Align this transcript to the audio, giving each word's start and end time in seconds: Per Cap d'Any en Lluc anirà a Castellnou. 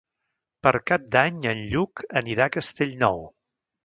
Per 0.67 0.71
Cap 0.91 1.03
d'Any 1.15 1.37
en 1.51 1.61
Lluc 1.73 2.03
anirà 2.21 2.47
a 2.47 2.53
Castellnou. 2.57 3.23